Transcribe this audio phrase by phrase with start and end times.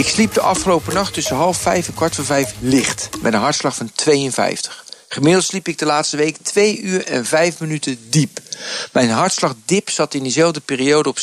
[0.00, 3.08] Ik sliep de afgelopen nacht tussen half vijf en kwart voor vijf licht.
[3.22, 4.84] Met een hartslag van 52.
[5.08, 8.40] Gemiddeld sliep ik de laatste week 2 uur en 5 minuten diep.
[8.92, 11.22] Mijn hartslagdip zat in diezelfde periode op 17%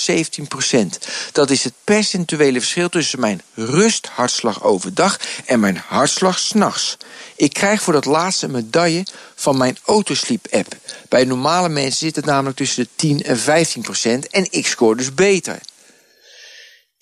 [1.32, 6.98] Dat is het percentuele verschil tussen mijn rusthartslag overdag en mijn hartslag s'nachts.
[7.36, 10.76] Ik krijg voor dat laatste een medaille van mijn autosleep-app.
[11.10, 14.98] Bij normale mensen zit het namelijk tussen de 10 en 15 procent en ik scoor
[14.98, 15.60] dus beter.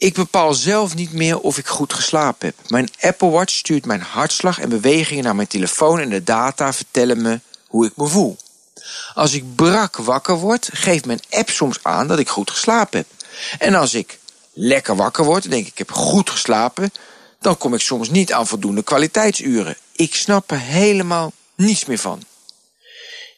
[0.05, 2.69] Ik bepaal zelf niet meer of ik goed geslapen heb.
[2.69, 7.21] Mijn Apple Watch stuurt mijn hartslag en bewegingen naar mijn telefoon en de data vertellen
[7.21, 8.37] me hoe ik me voel.
[9.13, 13.07] Als ik brak wakker word, geeft mijn app soms aan dat ik goed geslapen heb.
[13.59, 14.19] En als ik
[14.53, 16.91] lekker wakker word en denk ik heb goed geslapen,
[17.39, 19.77] dan kom ik soms niet aan voldoende kwaliteitsuren.
[19.91, 22.23] Ik snap er helemaal niets meer van.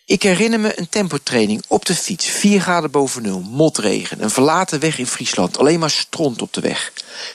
[0.07, 2.25] Ik herinner me een tempotraining op de fiets.
[2.25, 5.57] 4 graden boven nul, motregen, een verlaten weg in Friesland.
[5.57, 6.91] Alleen maar stront op de weg.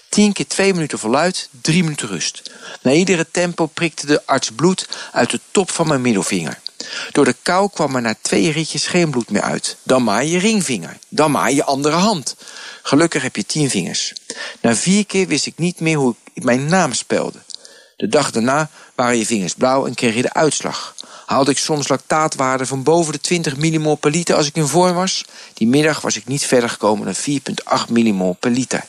[0.08, 2.42] 10 keer 2 minuten voluit, 3 minuten rust.
[2.82, 6.60] Na iedere tempo prikte de arts bloed uit de top van mijn middelvinger.
[7.10, 9.76] Door de kou kwam er na twee ritjes geen bloed meer uit.
[9.82, 12.36] Dan maar je ringvinger, dan maar je andere hand.
[12.82, 14.12] Gelukkig heb je 10 vingers.
[14.60, 17.38] Na vier keer wist ik niet meer hoe ik mijn naam spelde.
[17.96, 20.94] De dag daarna waren je vingers blauw en kreeg je de uitslag
[21.33, 24.94] haalde ik soms lactaatwaarden van boven de 20 millimol per liter als ik in vorm
[24.94, 25.25] was.
[25.55, 27.41] Die middag was ik niet verder gekomen dan
[27.86, 28.84] 4,8 millimol per liter.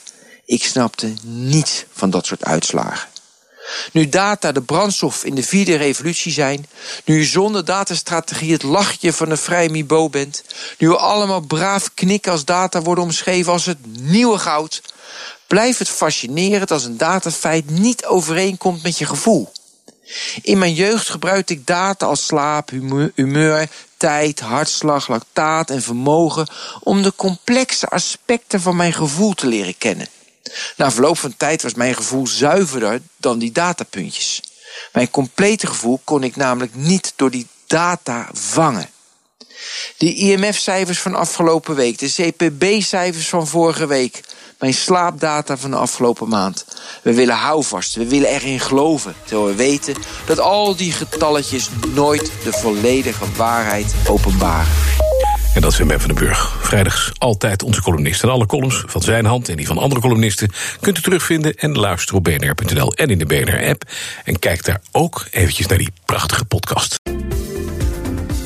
[0.46, 3.10] Ik snapte niets van dat soort uitslagen.
[3.92, 6.68] Nu data de brandstof in de vierde revolutie zijn,
[7.06, 10.44] nu je zonder datastrategie het lachje van de vrije Mibo bent,
[10.78, 14.82] nu we allemaal braaf knikken als data worden omschreven als het nieuwe goud,
[15.48, 19.52] blijft het fascinerend als een datafeit niet overeenkomt met je gevoel.
[20.42, 22.70] In mijn jeugd gebruikte ik data als slaap,
[23.16, 26.48] humeur, tijd, hartslag, lactaat en vermogen
[26.80, 30.08] om de complexe aspecten van mijn gevoel te leren kennen.
[30.78, 34.42] Na verloop van tijd was mijn gevoel zuiverder dan die datapuntjes.
[34.94, 38.90] Mijn complete gevoel kon ik namelijk niet door die data vangen.
[39.98, 44.22] De IMF-cijfers van afgelopen week, de CPB-cijfers van vorige week,
[44.60, 46.66] mijn slaapdata van de afgelopen maand.
[47.02, 52.32] We willen houvast, we willen erin geloven, terwijl we weten dat al die getalletjes nooit
[52.44, 54.72] de volledige waarheid openbaren.
[55.54, 56.58] En dat is Ben van den Burg.
[56.62, 58.24] Vrijdags altijd onze columnist.
[58.24, 60.52] En alle columns van zijn hand en die van andere columnisten...
[60.80, 63.84] kunt u terugvinden en luisteren op bnr.nl en in de BNR-app.
[64.24, 67.00] En kijk daar ook eventjes naar die prachtige podcast.